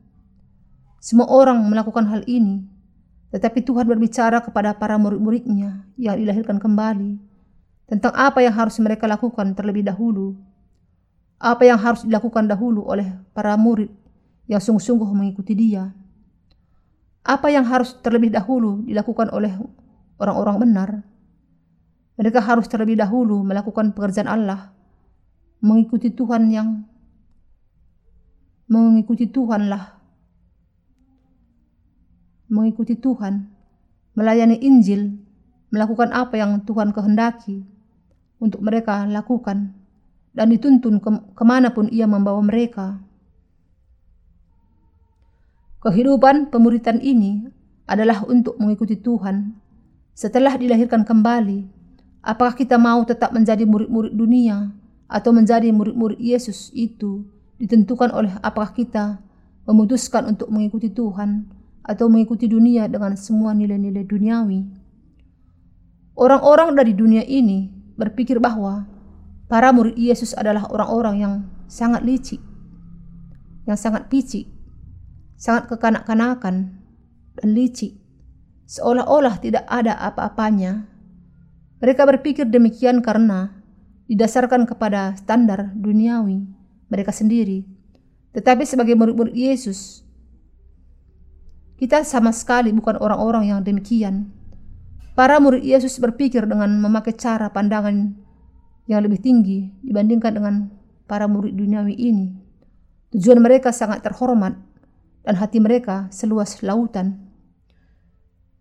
Semua 0.99 1.25
orang 1.31 1.61
melakukan 1.65 2.05
hal 2.05 2.21
ini, 2.27 2.67
tetapi 3.33 3.63
Tuhan 3.65 3.87
berbicara 3.87 4.43
kepada 4.43 4.75
para 4.75 4.99
murid-muridnya 4.99 5.87
yang 5.95 6.19
dilahirkan 6.19 6.59
kembali 6.59 7.34
tentang 7.85 8.13
apa 8.17 8.41
yang 8.41 8.53
harus 8.53 8.81
mereka 8.81 9.05
lakukan 9.05 9.53
terlebih 9.53 9.85
dahulu, 9.85 10.33
apa 11.37 11.63
yang 11.65 11.77
harus 11.77 12.01
dilakukan 12.01 12.49
dahulu 12.49 12.81
oleh 12.85 13.13
para 13.37 13.53
murid 13.53 13.93
yang 14.49 14.57
sungguh-sungguh 14.57 15.05
mengikuti 15.13 15.53
Dia, 15.53 15.93
apa 17.25 17.47
yang 17.53 17.65
harus 17.65 17.93
terlebih 18.01 18.33
dahulu 18.33 18.81
dilakukan 18.85 19.29
oleh 19.29 19.53
orang-orang 20.17 20.57
benar. 20.61 20.89
Mereka 22.15 22.39
harus 22.39 22.65
terlebih 22.71 22.95
dahulu 22.95 23.43
melakukan 23.43 23.91
pekerjaan 23.91 24.31
Allah, 24.31 24.71
mengikuti 25.59 26.09
Tuhan 26.09 26.47
yang 26.47 26.87
mengikuti 28.65 29.29
Tuhanlah, 29.29 29.99
mengikuti 32.49 32.97
Tuhan, 32.97 33.45
melayani 34.17 34.57
Injil, 34.57 35.21
melakukan 35.69 36.15
apa 36.15 36.39
yang 36.39 36.63
Tuhan 36.63 36.95
kehendaki 36.95 37.74
untuk 38.39 38.61
mereka 38.63 39.07
lakukan 39.07 39.71
dan 40.35 40.51
dituntun 40.51 40.99
ke 40.99 41.09
ke 41.31 41.43
mana 41.47 41.71
pun 41.71 41.87
ia 41.91 42.05
membawa 42.05 42.43
mereka. 42.43 42.99
Kehidupan 45.85 46.49
pemuritan 46.49 46.97
ini 46.99 47.45
adalah 47.85 48.25
untuk 48.25 48.57
mengikuti 48.57 48.97
Tuhan 48.97 49.53
setelah 50.15 50.55
dilahirkan 50.55 51.03
kembali, 51.03 51.67
apakah 52.23 52.55
kita 52.55 52.79
mau 52.79 53.03
tetap 53.03 53.35
menjadi 53.35 53.67
murid-murid 53.67 54.15
dunia 54.15 54.71
atau 55.11 55.35
menjadi 55.35 55.75
murid-murid 55.75 56.17
Yesus 56.23 56.71
itu 56.71 57.27
ditentukan 57.59 58.15
oleh 58.15 58.31
apakah 58.39 58.71
kita 58.71 59.19
memutuskan 59.67 60.31
untuk 60.31 60.47
mengikuti 60.47 60.87
Tuhan 60.87 61.51
atau 61.83 62.07
mengikuti 62.07 62.47
dunia 62.47 62.87
dengan 62.87 63.19
semua 63.19 63.51
nilai-nilai 63.51 64.07
duniawi. 64.07 64.59
Orang-orang 66.15 66.79
dari 66.79 66.95
dunia 66.95 67.27
ini 67.27 67.74
berpikir 67.95 68.39
bahwa 68.39 68.87
para 69.47 69.71
murid 69.71 69.95
Yesus 69.95 70.35
adalah 70.35 70.67
orang-orang 70.71 71.15
yang 71.19 71.33
sangat 71.67 72.03
licik, 72.03 72.39
yang 73.65 73.79
sangat 73.79 74.07
picik, 74.11 74.47
sangat 75.35 75.67
kekanak-kanakan, 75.71 76.79
dan 77.35 77.49
licik 77.51 78.05
seolah-olah 78.65 79.37
tidak 79.39 79.63
ada 79.69 79.93
apa-apanya. 80.01 80.89
Mereka 81.79 82.01
berpikir 82.05 82.49
demikian 82.49 83.05
karena 83.05 83.53
didasarkan 84.09 84.65
kepada 84.65 85.13
standar 85.17 85.73
duniawi 85.73 86.45
mereka 86.89 87.13
sendiri. 87.13 87.65
Tetapi 88.33 88.67
sebagai 88.67 88.97
murid-murid 88.97 89.33
Yesus, 89.37 90.03
kita 91.79 92.03
sama 92.03 92.35
sekali 92.35 92.73
bukan 92.73 92.99
orang-orang 92.99 93.53
yang 93.53 93.59
demikian. 93.63 94.33
Para 95.15 95.39
murid 95.39 95.63
Yesus 95.63 95.95
berpikir 95.97 96.43
dengan 96.43 96.75
memakai 96.75 97.15
cara 97.15 97.47
pandangan 97.47 98.13
yang 98.85 98.99
lebih 98.99 99.23
tinggi 99.23 99.71
dibandingkan 99.81 100.31
dengan 100.35 100.55
para 101.07 101.25
murid 101.25 101.55
duniawi 101.55 101.95
ini. 101.95 102.35
Tujuan 103.15 103.39
mereka 103.39 103.71
sangat 103.71 104.03
terhormat 104.03 104.59
dan 105.23 105.39
hati 105.39 105.63
mereka 105.63 106.11
seluas 106.11 106.59
lautan 106.59 107.25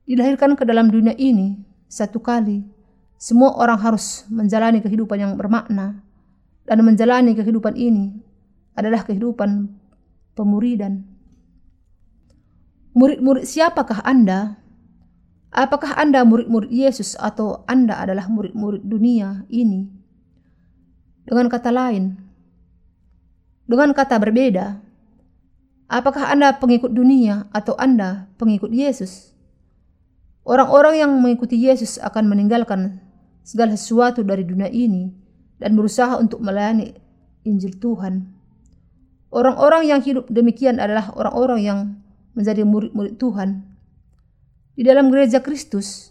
dilahirkan 0.05 0.53
ke 0.57 0.65
dalam 0.69 0.93
dunia 0.93 1.17
ini 1.17 1.57
satu 1.89 2.21
kali, 2.21 2.65
semua 3.17 3.57
orang 3.57 3.81
harus 3.81 4.25
menjalani 4.29 4.85
kehidupan 4.85 5.17
yang 5.21 5.33
bermakna, 5.37 6.05
dan 6.69 6.79
menjalani 6.85 7.33
kehidupan 7.37 7.77
ini 7.77 8.13
adalah 8.77 9.05
kehidupan 9.05 9.69
pemuridan. 10.37 11.05
Murid-murid 12.95 13.45
siapakah 13.45 14.05
Anda? 14.07 14.64
Apakah 15.55 15.95
Anda 15.95 16.27
murid-murid 16.27 16.75
Yesus 16.75 17.15
atau 17.15 17.63
Anda 17.71 18.03
adalah 18.03 18.27
murid-murid 18.27 18.83
dunia 18.83 19.47
ini? 19.47 19.87
Dengan 21.23 21.47
kata 21.47 21.71
lain, 21.71 22.19
dengan 23.65 23.95
kata 23.95 24.19
berbeda, 24.19 24.83
apakah 25.87 26.27
Anda 26.27 26.59
pengikut 26.59 26.91
dunia 26.91 27.47
atau 27.55 27.79
Anda 27.79 28.27
pengikut 28.35 28.75
Yesus? 28.75 29.31
Orang-orang 30.45 31.01
yang 31.01 31.11
mengikuti 31.23 31.57
Yesus 31.57 31.97
akan 32.03 32.29
meninggalkan 32.29 33.01
segala 33.47 33.79
sesuatu 33.79 34.21
dari 34.21 34.45
dunia 34.45 34.69
ini 34.69 35.09
dan 35.63 35.79
berusaha 35.79 36.19
untuk 36.21 36.43
melayani 36.43 36.99
Injil 37.47 37.79
Tuhan. 37.79 38.27
Orang-orang 39.33 39.87
yang 39.87 40.01
hidup 40.03 40.29
demikian 40.29 40.83
adalah 40.83 41.15
orang-orang 41.15 41.61
yang 41.63 41.79
menjadi 42.35 42.67
murid-murid 42.67 43.17
Tuhan. 43.17 43.74
Di 44.75 44.83
dalam 44.83 45.07
gereja 45.07 45.39
Kristus, 45.39 46.11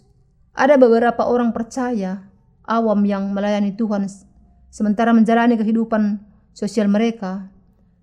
ada 0.56 0.80
beberapa 0.80 1.28
orang 1.28 1.52
percaya 1.52 2.24
awam 2.64 3.04
yang 3.04 3.28
melayani 3.36 3.76
Tuhan 3.76 4.08
sementara 4.72 5.12
menjalani 5.12 5.60
kehidupan 5.60 6.16
sosial 6.56 6.88
mereka, 6.88 7.52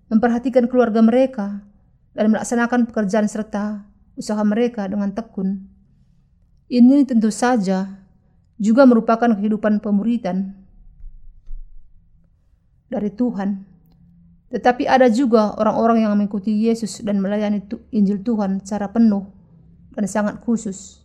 memperhatikan 0.06 0.70
keluarga 0.70 1.02
mereka, 1.02 1.66
dan 2.14 2.30
melaksanakan 2.30 2.86
pekerjaan 2.86 3.26
serta 3.26 3.82
usaha 4.14 4.38
mereka 4.46 4.86
dengan 4.86 5.10
tekun. 5.10 5.66
Ini 6.70 7.10
tentu 7.10 7.34
saja 7.34 7.98
juga 8.54 8.86
merupakan 8.86 9.34
kehidupan 9.34 9.82
pemuridan 9.82 10.54
dari 12.86 13.10
Tuhan. 13.10 13.66
Tetapi 14.54 14.86
ada 14.86 15.10
juga 15.10 15.58
orang-orang 15.58 16.06
yang 16.06 16.14
mengikuti 16.14 16.54
Yesus 16.54 17.02
dan 17.02 17.18
melayani 17.18 17.66
Injil 17.90 18.22
Tuhan 18.22 18.62
secara 18.62 18.86
penuh 18.94 19.41
dan 19.92 20.04
sangat 20.08 20.40
khusus. 20.40 21.04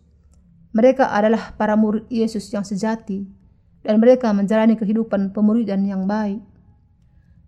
Mereka 0.72 1.08
adalah 1.08 1.56
para 1.56 1.76
murid 1.76 2.08
Yesus 2.12 2.48
yang 2.52 2.64
sejati 2.64 3.24
dan 3.84 4.00
mereka 4.00 4.32
menjalani 4.32 4.76
kehidupan 4.76 5.32
pemuridan 5.32 5.84
yang 5.84 6.04
baik. 6.04 6.40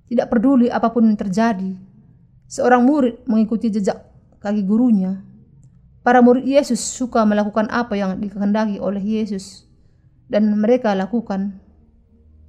Tidak 0.08 0.26
peduli 0.26 0.72
apa 0.72 0.90
pun 0.90 1.06
yang 1.06 1.18
terjadi, 1.18 1.76
seorang 2.50 2.82
murid 2.82 3.24
mengikuti 3.28 3.70
jejak 3.70 4.10
kaki 4.42 4.64
gurunya 4.66 5.30
Para 6.00 6.24
murid 6.24 6.48
Yesus 6.48 6.80
suka 6.80 7.28
melakukan 7.28 7.68
apa 7.68 7.92
yang 7.92 8.16
dikehendaki 8.24 8.80
oleh 8.80 9.04
Yesus 9.04 9.68
dan 10.32 10.48
mereka 10.56 10.96
lakukan 10.96 11.60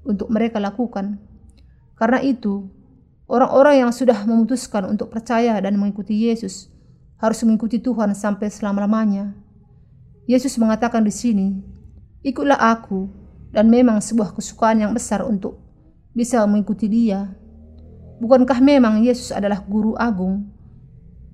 untuk 0.08 0.32
mereka 0.32 0.56
lakukan. 0.63 1.19
Karena 1.99 2.23
itu, 2.23 2.71
orang-orang 3.27 3.84
yang 3.84 3.91
sudah 3.91 4.23
memutuskan 4.23 4.88
untuk 4.88 5.12
percaya 5.12 5.60
dan 5.60 5.75
mengikuti 5.75 6.15
Yesus 6.15 6.71
harus 7.21 7.39
mengikuti 7.45 7.77
Tuhan 7.77 8.17
sampai 8.17 8.49
selama-lamanya. 8.49 9.38
Yesus 10.25 10.57
mengatakan 10.57 11.05
di 11.05 11.13
sini, 11.13 11.47
"Ikutlah 12.25 12.57
aku." 12.57 13.21
Dan 13.51 13.67
memang 13.67 13.99
sebuah 13.99 14.31
kesukaan 14.31 14.79
yang 14.79 14.95
besar 14.95 15.27
untuk 15.27 15.60
bisa 16.15 16.39
mengikuti 16.47 16.88
Dia. 16.88 17.36
Bukankah 18.23 18.63
memang 18.63 19.03
Yesus 19.03 19.27
adalah 19.36 19.60
guru 19.60 19.91
agung? 19.99 20.47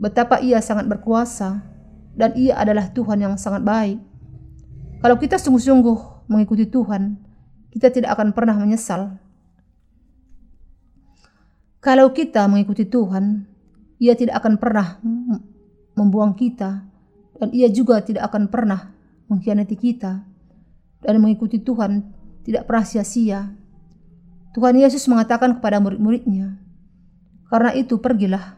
Betapa 0.02 0.42
Ia 0.42 0.58
sangat 0.58 0.90
berkuasa 0.90 1.62
dan 2.18 2.34
ia 2.34 2.58
adalah 2.58 2.90
Tuhan 2.90 3.22
yang 3.22 3.38
sangat 3.38 3.62
baik. 3.62 4.02
Kalau 4.98 5.16
kita 5.22 5.38
sungguh-sungguh 5.38 6.26
mengikuti 6.26 6.66
Tuhan, 6.66 7.22
kita 7.70 7.94
tidak 7.94 8.18
akan 8.18 8.34
pernah 8.34 8.58
menyesal. 8.58 9.22
Kalau 11.78 12.10
kita 12.10 12.50
mengikuti 12.50 12.90
Tuhan, 12.90 13.46
ia 14.02 14.18
tidak 14.18 14.42
akan 14.42 14.58
pernah 14.58 14.98
membuang 15.98 16.38
kita 16.38 16.86
dan 17.42 17.50
ia 17.50 17.68
juga 17.68 18.00
tidak 18.06 18.30
akan 18.30 18.48
pernah 18.48 18.94
mengkhianati 19.28 19.76
kita 19.76 20.24
dan 21.02 21.16
mengikuti 21.22 21.62
Tuhan 21.62 22.02
tidak 22.48 22.64
pernah 22.70 22.86
sia-sia. 22.88 23.52
Tuhan 24.56 24.80
Yesus 24.80 25.06
mengatakan 25.12 25.60
kepada 25.60 25.78
murid-muridnya, 25.78 26.58
Karena 27.52 27.72
itu 27.76 28.00
pergilah, 28.00 28.58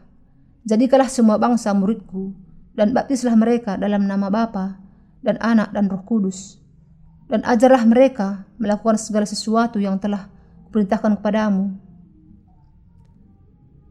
jadikanlah 0.64 1.10
semua 1.10 1.36
bangsa 1.36 1.74
muridku, 1.76 2.32
dan 2.74 2.94
baptislah 2.94 3.36
mereka 3.36 3.76
dalam 3.76 4.06
nama 4.06 4.30
Bapa 4.32 4.80
dan 5.20 5.36
Anak 5.42 5.74
dan 5.76 5.90
Roh 5.90 6.02
Kudus. 6.06 6.58
Dan 7.30 7.46
ajarlah 7.46 7.86
mereka 7.86 8.48
melakukan 8.58 8.98
segala 8.98 9.22
sesuatu 9.22 9.78
yang 9.78 10.00
telah 10.02 10.26
kuperintahkan 10.66 11.20
kepadamu. 11.20 11.78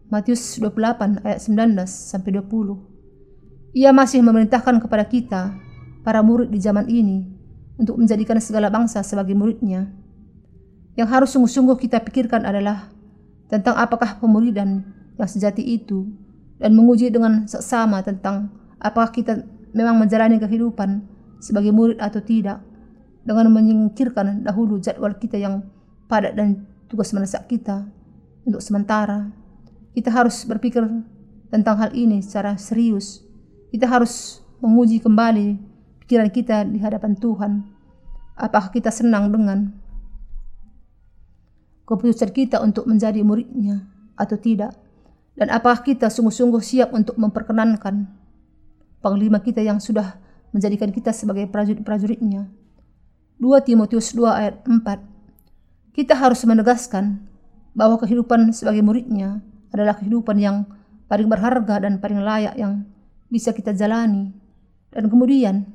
Matius 0.09 0.57
28 0.57 1.23
ayat 1.23 1.39
19 1.39 1.85
sampai 1.87 2.31
20. 2.35 2.98
Ia 3.77 3.93
masih 3.93 4.25
memerintahkan 4.25 4.81
kepada 4.81 5.05
kita, 5.05 5.53
para 6.01 6.25
murid 6.25 6.49
di 6.49 6.57
zaman 6.57 6.89
ini, 6.89 7.25
untuk 7.77 8.01
menjadikan 8.01 8.41
segala 8.41 8.73
bangsa 8.73 9.05
sebagai 9.05 9.37
muridnya. 9.37 9.93
Yang 10.97 11.09
harus 11.13 11.29
sungguh-sungguh 11.37 11.77
kita 11.77 12.01
pikirkan 12.01 12.43
adalah 12.43 12.91
tentang 13.47 13.77
apakah 13.77 14.17
pemuridan 14.17 14.83
yang 15.15 15.29
sejati 15.29 15.63
itu 15.63 16.09
dan 16.59 16.75
menguji 16.75 17.07
dengan 17.07 17.47
seksama 17.47 18.03
tentang 18.03 18.51
apakah 18.83 19.15
kita 19.15 19.47
memang 19.71 19.95
menjalani 19.95 20.41
kehidupan 20.41 21.05
sebagai 21.39 21.71
murid 21.71 21.97
atau 22.03 22.19
tidak 22.19 22.59
dengan 23.23 23.47
menyingkirkan 23.53 24.43
dahulu 24.43 24.81
jadwal 24.81 25.15
kita 25.15 25.39
yang 25.39 25.63
padat 26.11 26.35
dan 26.35 26.65
tugas 26.89 27.13
mendesak 27.13 27.45
kita 27.47 27.87
untuk 28.43 28.59
sementara. 28.59 29.29
Kita 29.93 30.09
harus 30.09 30.41
berpikir 30.43 30.83
tentang 31.53 31.75
hal 31.77 31.91
ini 31.93 32.19
secara 32.25 32.57
serius. 32.57 33.28
Kita 33.69 33.85
harus 33.85 34.41
menguji 34.65 34.97
kembali 34.97 35.61
pikiran 36.05 36.29
kita 36.33 36.65
di 36.65 36.81
hadapan 36.81 37.13
Tuhan. 37.13 37.61
Apakah 38.33 38.73
kita 38.73 38.89
senang 38.89 39.29
dengan 39.29 39.69
keputusan 41.85 42.33
kita 42.33 42.65
untuk 42.65 42.89
menjadi 42.89 43.21
muridnya 43.21 43.85
atau 44.17 44.41
tidak? 44.41 44.73
Dan 45.37 45.53
apakah 45.53 45.85
kita 45.85 46.09
sungguh-sungguh 46.09 46.59
siap 46.65 46.91
untuk 46.97 47.15
memperkenankan 47.21 48.09
panglima 49.05 49.39
kita 49.39 49.61
yang 49.61 49.77
sudah 49.77 50.17
menjadikan 50.49 50.89
kita 50.89 51.13
sebagai 51.13 51.45
prajurit-prajuritnya. 51.47 52.49
2 53.39 53.67
Timotius 53.69 54.11
2 54.17 54.27
ayat 54.27 54.55
4 54.65 55.95
Kita 55.95 56.17
harus 56.17 56.43
menegaskan 56.43 57.23
bahwa 57.71 58.01
kehidupan 58.01 58.51
sebagai 58.51 58.83
muridnya 58.83 59.39
adalah 59.71 59.95
kehidupan 59.95 60.41
yang 60.41 60.65
paling 61.07 61.29
berharga 61.29 61.85
dan 61.85 62.01
paling 62.01 62.19
layak 62.19 62.57
yang 62.57 62.83
bisa 63.29 63.53
kita 63.53 63.71
jalani. 63.71 64.33
Dan 64.89 65.07
kemudian 65.07 65.69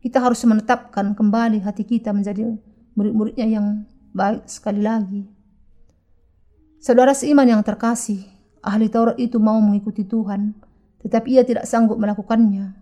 kita 0.00 0.20
harus 0.20 0.40
menetapkan 0.44 1.12
kembali 1.12 1.60
hati 1.60 1.84
kita 1.84 2.12
menjadi 2.12 2.56
murid-muridnya 2.96 3.46
yang 3.46 3.66
baik 4.16 4.48
sekali 4.48 4.80
lagi. 4.80 5.28
Saudara 6.80 7.16
seiman 7.16 7.48
yang 7.48 7.64
terkasih, 7.64 8.24
ahli 8.60 8.92
Taurat 8.92 9.16
itu 9.16 9.40
mau 9.40 9.56
mengikuti 9.60 10.04
Tuhan, 10.04 10.52
tetapi 11.00 11.40
ia 11.40 11.44
tidak 11.44 11.64
sanggup 11.64 11.96
melakukannya. 11.96 12.76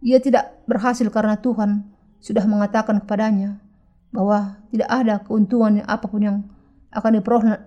Ia 0.00 0.18
tidak 0.20 0.64
berhasil 0.64 1.04
karena 1.12 1.36
Tuhan 1.40 1.84
sudah 2.20 2.44
mengatakan 2.44 3.00
kepadanya 3.04 3.60
bahwa 4.12 4.60
tidak 4.72 4.88
ada 4.88 5.20
keuntungan 5.24 5.80
apa 5.84 6.04
pun 6.08 6.20
yang 6.20 6.38
akan 6.92 7.20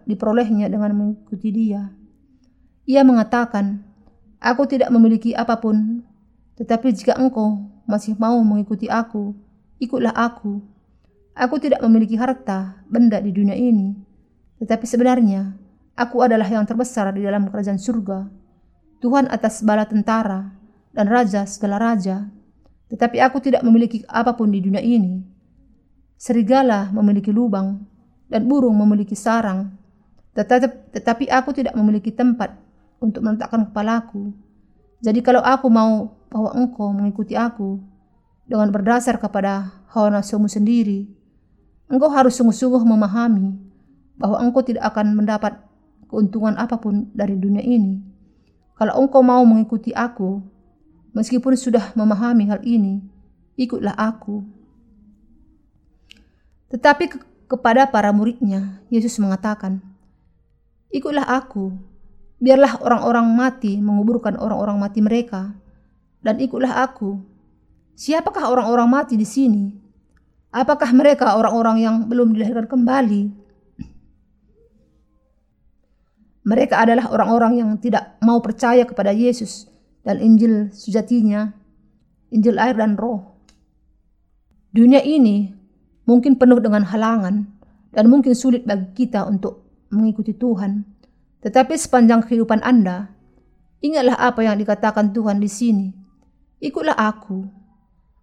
diperolehnya 0.06 0.70
dengan 0.70 0.92
mengikuti 0.94 1.50
dia. 1.50 1.90
Ia 2.84 3.08
mengatakan, 3.08 3.80
Aku 4.43 4.67
tidak 4.67 4.91
memiliki 4.91 5.32
apa 5.32 5.56
pun, 5.56 6.04
tetapi 6.60 6.91
jika 6.91 7.15
engkau 7.15 7.63
masih 7.88 8.12
mau 8.19 8.36
mengikuti 8.43 8.91
aku, 8.91 9.32
ikutlah 9.80 10.12
aku. 10.12 10.60
Aku 11.32 11.63
tidak 11.63 11.80
memiliki 11.80 12.19
harta, 12.19 12.84
benda 12.91 13.24
di 13.24 13.32
dunia 13.32 13.56
ini, 13.56 13.96
tetapi 14.60 14.84
sebenarnya 14.84 15.56
aku 15.96 16.28
adalah 16.28 16.43
yang 16.43 16.67
terbesar 16.67 17.15
di 17.15 17.24
dalam 17.24 17.48
kerajaan 17.48 17.80
surga. 17.80 18.28
Tuhan 19.00 19.32
atas 19.32 19.63
bala 19.63 19.88
tentara 19.88 20.52
dan 20.91 21.08
raja 21.08 21.48
segala 21.48 21.80
raja, 21.80 22.28
tetapi 22.91 23.24
aku 23.24 23.39
tidak 23.39 23.63
memiliki 23.63 24.04
apa 24.12 24.36
pun 24.36 24.52
di 24.52 24.60
dunia 24.60 24.84
ini. 24.84 25.24
Serigala 26.19 26.91
memiliki 26.91 27.32
lubang 27.32 27.80
dan 28.28 28.43
burung 28.43 28.76
memiliki 28.76 29.15
sarang, 29.15 29.72
tetapi, 30.36 30.91
tetapi 30.91 31.32
aku 31.32 31.56
tidak 31.56 31.80
memiliki 31.80 32.12
tempat 32.12 32.60
untuk 33.04 33.20
meletakkan 33.20 33.68
kepalaku. 33.68 34.32
Jadi 35.04 35.20
kalau 35.20 35.44
aku 35.44 35.68
mau 35.68 36.16
bahwa 36.32 36.56
engkau 36.56 36.96
mengikuti 36.96 37.36
aku 37.36 37.84
dengan 38.48 38.72
berdasar 38.72 39.20
kepada 39.20 39.84
hawa 39.92 40.16
nafsumu 40.16 40.48
sendiri, 40.48 41.12
engkau 41.92 42.08
harus 42.08 42.39
sungguh-sungguh 42.39 42.80
memahami 42.88 43.60
bahwa 44.16 44.39
engkau 44.39 44.63
tidak 44.63 44.88
akan 44.88 45.20
mendapat 45.20 45.60
keuntungan 46.08 46.56
apa 46.56 46.80
pun 46.80 47.12
dari 47.12 47.36
dunia 47.36 47.60
ini. 47.60 48.00
Kalau 48.80 49.04
engkau 49.04 49.20
mau 49.20 49.44
mengikuti 49.44 49.92
aku, 49.92 50.39
meskipun 51.12 51.60
sudah 51.60 51.92
memahami 52.00 52.48
hal 52.48 52.63
ini, 52.63 53.04
ikutlah 53.60 53.94
aku. 54.00 54.48
Tetapi 56.72 57.04
ke 57.12 57.18
kepada 57.54 57.86
para 57.86 58.10
muridnya, 58.10 58.82
Yesus 58.89 59.22
mengatakan, 59.22 59.78
Ikutlah 60.89 61.26
aku, 61.26 61.78
Biarlah 62.44 62.84
orang-orang 62.84 63.24
mati 63.32 63.80
menguburkan 63.80 64.36
orang-orang 64.36 64.76
mati 64.76 65.00
mereka, 65.00 65.56
dan 66.20 66.44
ikutlah 66.44 66.84
aku. 66.84 67.24
Siapakah 67.96 68.52
orang-orang 68.52 68.92
mati 68.92 69.16
di 69.16 69.24
sini? 69.24 69.72
Apakah 70.52 70.92
mereka 70.92 71.40
orang-orang 71.40 71.80
yang 71.80 71.96
belum 72.12 72.36
dilahirkan 72.36 72.68
kembali? 72.68 73.32
Mereka 76.44 76.76
adalah 76.76 77.08
orang-orang 77.16 77.64
yang 77.64 77.70
tidak 77.80 78.20
mau 78.20 78.44
percaya 78.44 78.84
kepada 78.84 79.16
Yesus 79.16 79.72
dan 80.04 80.20
Injil 80.20 80.68
sejatinya, 80.76 81.56
Injil 82.28 82.60
air 82.60 82.76
dan 82.76 83.00
roh. 83.00 83.40
Dunia 84.76 85.00
ini 85.00 85.48
mungkin 86.04 86.36
penuh 86.36 86.60
dengan 86.60 86.84
halangan 86.84 87.48
dan 87.96 88.06
mungkin 88.12 88.36
sulit 88.36 88.68
bagi 88.68 89.08
kita 89.08 89.24
untuk 89.24 89.64
mengikuti 89.90 90.36
Tuhan. 90.36 90.93
Tetapi 91.44 91.76
sepanjang 91.76 92.24
kehidupan 92.24 92.64
Anda, 92.64 93.12
ingatlah 93.84 94.16
apa 94.16 94.48
yang 94.48 94.56
dikatakan 94.56 95.12
Tuhan 95.12 95.44
di 95.44 95.52
sini. 95.52 95.88
Ikutlah 96.64 96.96
aku. 96.96 97.44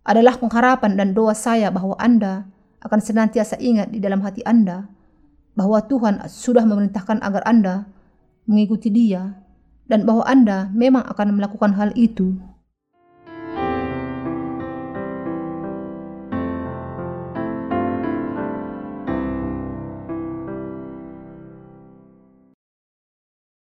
Adalah 0.01 0.41
pengharapan 0.41 0.97
dan 0.97 1.13
doa 1.13 1.37
saya 1.37 1.69
bahwa 1.69 1.93
Anda 2.01 2.49
akan 2.81 3.01
senantiasa 3.05 3.61
ingat 3.61 3.93
di 3.93 4.01
dalam 4.01 4.25
hati 4.25 4.41
Anda 4.49 4.89
bahwa 5.53 5.85
Tuhan 5.85 6.25
sudah 6.25 6.65
memerintahkan 6.65 7.21
agar 7.21 7.45
Anda 7.45 7.85
mengikuti 8.49 8.89
Dia 8.89 9.37
dan 9.85 10.09
bahwa 10.09 10.25
Anda 10.25 10.73
memang 10.73 11.05
akan 11.05 11.37
melakukan 11.37 11.77
hal 11.77 11.93
itu. 12.01 12.41